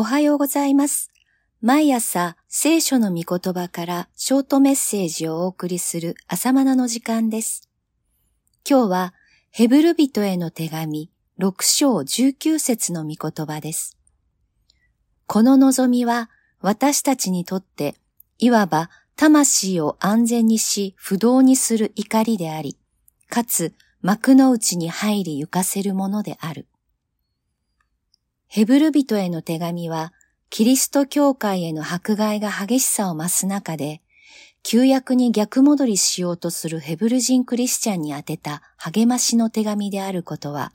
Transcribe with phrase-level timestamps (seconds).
[0.00, 1.10] おはようございます。
[1.60, 7.68] 毎朝聖書の御言葉からショートメッセージをお送りする朝マナの時間です。
[8.64, 9.14] 今日は
[9.50, 13.98] ヘブル人への手紙6章19節の御言葉です。
[15.26, 16.30] この望みは
[16.60, 17.96] 私たちにとって
[18.38, 22.76] いわば魂を安全にし不動にする怒りであり、
[23.28, 26.68] かつ幕の内に入り行かせるものである。
[28.48, 30.14] ヘブル人への手紙は、
[30.48, 34.00] キリスト教会への迫害が激しさを増す中で、
[34.62, 40.72] 旧約に逆戻りしようとするヘブル人クリスチャンに宛てた励ましの手紙であることは、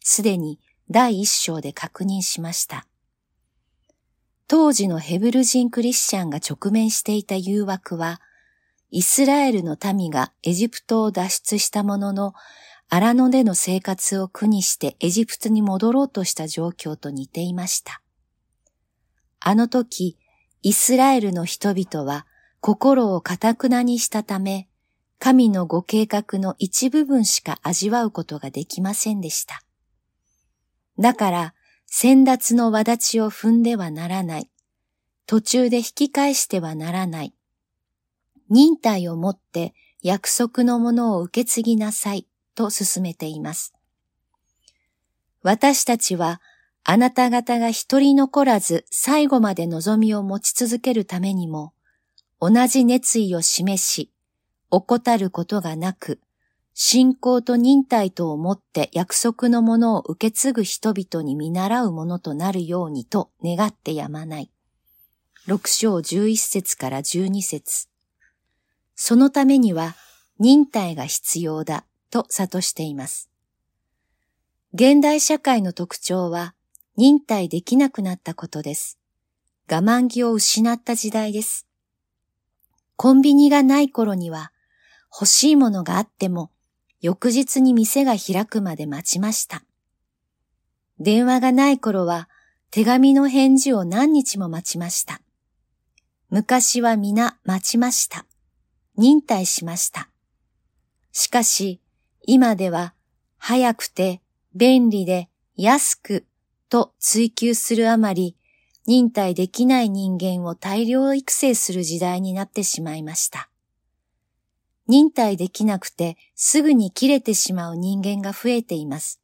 [0.00, 2.86] すでに第一章で確認しました。
[4.46, 8.20] 当時のヘブル人クリスチャンが直面していた誘惑は、
[8.90, 12.34] イスラエルの民がエジプトを脱出したものの、
[12.88, 18.00] 荒野での生活を苦にしてエジプトに戻ろうとした状況と似ていました。
[19.40, 20.18] あの時、
[20.62, 22.26] イスラエルの人々は
[22.60, 24.68] 心をかたくなにしたため、
[25.18, 29.62] 神のご計画の一部分しか味わうことができませんでした。
[30.98, 31.54] だから、
[31.86, 34.50] 先達の輪立ちを踏んではならない。
[35.26, 37.34] 途中で引き返してはならない。
[38.48, 42.26] 忍耐をもって約束のものを受け継ぎなさい。
[42.56, 43.72] と進めています。
[45.42, 46.40] 私たちは
[46.82, 51.72] あなた方が一人残らず最後まで望みを持ち続けるためにも、
[52.40, 54.10] 同じ熱意を示し、
[54.70, 56.20] 怠ることがなく、
[56.74, 64.50] 信仰と忍耐とをもって約束のものを受け継ぐ人々に見習うものとなるようにと願ってやまない。
[65.46, 67.88] 六章十一節から十二節
[68.94, 69.94] そのためには
[70.38, 71.84] 忍耐が必要だ。
[72.16, 73.28] と諭しています。
[74.72, 76.54] 現代社会の特徴は
[76.96, 78.98] 忍耐できなくなったことです。
[79.70, 81.66] 我慢気を失った時代です。
[82.96, 84.50] コンビニがない頃には
[85.12, 86.50] 欲しいものがあっても
[87.02, 89.62] 翌日に店が開くまで待ちました。
[90.98, 92.30] 電話がない頃は
[92.70, 95.20] 手紙の返事を何日も待ちました。
[96.30, 98.24] 昔は皆待ちました。
[98.96, 100.08] 忍耐しました。
[101.12, 101.82] しかし、
[102.28, 102.92] 今では
[103.38, 104.20] 早くて
[104.54, 106.26] 便利で安く
[106.68, 108.36] と追求するあまり
[108.86, 113.48] 忍耐できない人間を大量育成する時代になってしまいました。
[114.88, 119.20] 忍耐できなくてすぐに切れてしまう人間が増えています。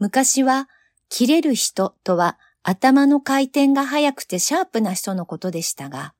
[0.00, 0.68] 昔は
[1.08, 6.14] 切れる人とは頭の回転が速くてシャープな人のことでしたが、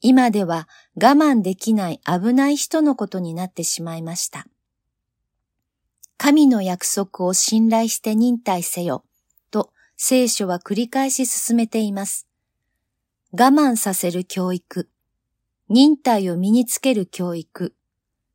[0.00, 4.46] 今では我慢できない危ない人のことになってしまいました。
[6.24, 9.04] 神の約束を信頼して忍耐せよ、
[9.50, 12.28] と聖書は繰り返し進めています。
[13.32, 14.88] 我慢させる教育、
[15.68, 17.74] 忍耐を身につける教育、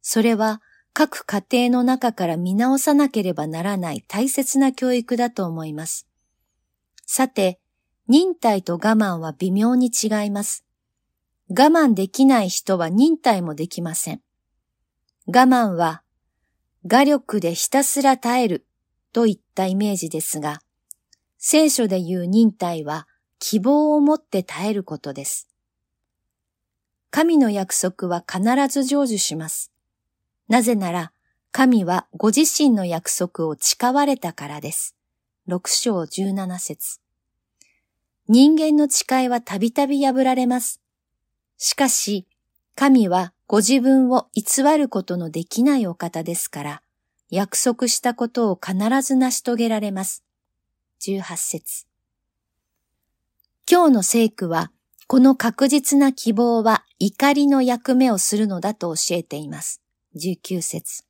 [0.02, 0.62] それは
[0.92, 6.10] 各家庭の中から見直さなければならない大切な教育だと思います。
[7.06, 7.58] さて、
[8.10, 10.66] 忍耐と我慢は微妙に違います。
[11.50, 14.22] 我慢できない人は忍耐もできません。
[15.28, 16.04] 我慢は
[16.86, 18.66] 画力でひたすら耐える
[19.14, 20.62] といったイメージですが、
[21.38, 23.08] 聖書で言う忍耐は
[23.40, 25.48] 希望を持って耐えることです。
[27.10, 29.72] 神の約束は必ず成就します。
[30.48, 31.12] なぜなら、
[31.52, 34.96] 神はご自身の約束を誓われたからです。
[35.48, 37.00] 六章十七節
[38.28, 40.82] 人間の誓いはたびたび破られます。
[41.58, 42.27] しかし、
[42.80, 46.82] 神はご自分を偽ることのできないお方ですから、
[47.32, 50.24] 約束したことを必ず成し遂げられます。
[51.02, 51.88] 18節
[53.68, 54.72] 今日の聖句は、
[55.08, 59.82] この確実な希望は怒りの役目をするのだと教えています。
[60.16, 61.04] 19節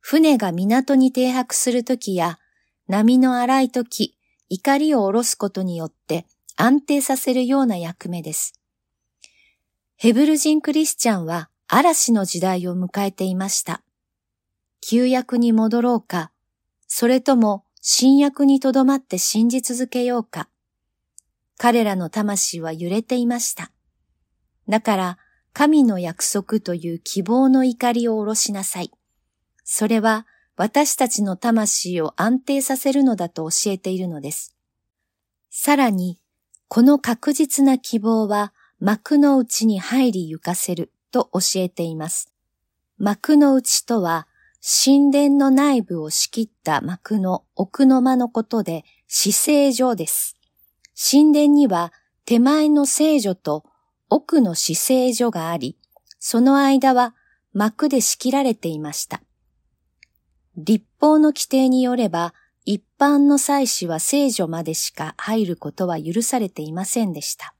[0.00, 2.38] 船が港に停泊するときや、
[2.86, 4.16] 波の荒いとき、
[4.48, 8.60] 怒りを下ろすことによって安定させるような役目です。
[9.98, 13.82] ヘブル人クリスチャンは嵐の時代を迎えていました。
[14.82, 16.30] 旧約に戻ろうか、
[16.86, 20.50] それとも新約にとどまって信じ続けようか。
[21.56, 23.72] 彼らの魂は揺れていました。
[24.68, 25.18] だから、
[25.54, 28.90] 神の約束という希望の怒りを下ろしなさい。
[29.64, 30.26] それは
[30.56, 34.54] 私たちの魂を安定させるのだと教えているのです。
[35.48, 36.18] さらに、
[36.68, 42.32] この確実な希望は幕の内に入り行かせると教えています。
[42.98, 44.26] 幕の内とは、
[44.60, 50.36] 神殿の内部を仕切った幕の奥の間のことで、死聖所です。
[51.10, 51.92] 神殿には
[52.24, 53.64] 手前の聖女と
[54.08, 55.78] 奥の死聖所があり、
[56.18, 57.14] その間は
[57.52, 59.22] 幕で仕切られていました。
[60.56, 62.34] 立法の規定によれば、
[62.64, 67.55] 一般の祭司は聖女までしか入ることは許されていませんでした。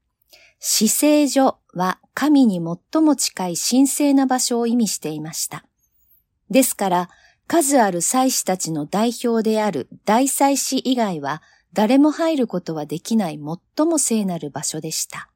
[0.69, 5.65] 死聖所は神に最も近い神聖な場所を意味していました。
[6.51, 7.09] ですから、
[7.47, 11.41] 数ある祭司たちの代表である大祭司以外は
[11.73, 13.39] 誰も入ることはできない
[13.77, 15.31] 最も聖なる場所でした。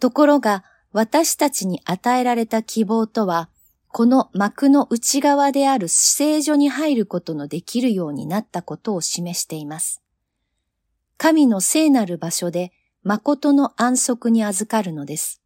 [0.00, 3.50] ところが、私たちに与えられた希望とは、
[3.92, 10.02] この幕の内側である死聖所に入ることのできるようになったことを示しています。
[11.18, 12.72] 神の聖なる場所で
[13.06, 15.40] 誠の安息に預かるのです。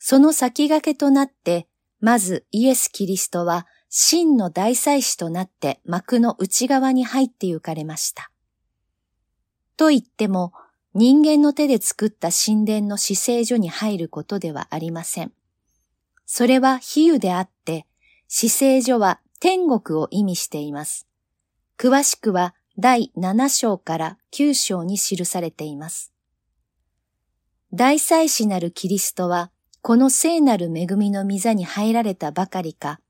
[0.00, 1.68] その先駆けとなって、
[2.00, 8.32] まずイエス・キリストは真の大祭司となって幕の内側に入って行かれました。
[9.76, 10.52] と言っても、
[10.92, 15.32] 人間の手で作った神殿の死聖所に入ることではありません。
[16.24, 17.86] それは比喩であって、
[18.26, 21.06] 死聖所は天国を意味しています。
[21.78, 26.15] 詳しくは第7章から9章に記されています。
[27.72, 29.50] 大祭司なるキリストは、
[29.82, 33.00] この聖なる恵みの御座に入られたばかりか、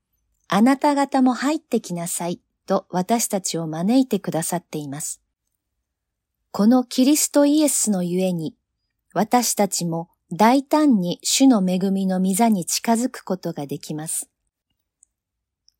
[0.47, 5.21] あなた方も入ってきなさいと私たちを招いてくださっています。
[6.51, 8.55] このキリストイエスのゆえに、
[9.13, 14.29] 私たちも大胆に主の恵みの御座に近づくことができます。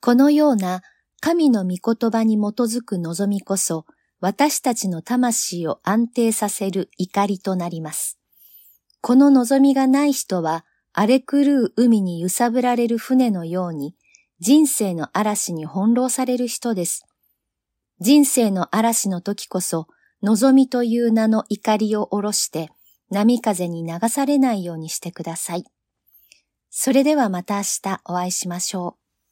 [0.01, 0.83] このような
[1.19, 3.85] 神の御言葉に基づく望みこそ、
[4.19, 8.16] 私たちの魂を安定させる怒りとなります。
[9.01, 13.95] この望みがない人は、荒れ狂う海に揺さぶられる船のように、
[14.39, 17.05] 人生の嵐に翻弄される人です。
[17.99, 19.87] 人生の嵐の時こそ、
[20.23, 22.69] 望みという名の怒りを下ろして、
[23.09, 25.65] 波風に流されないようにしてください。
[26.69, 29.06] それではまた明日お会いしましょう。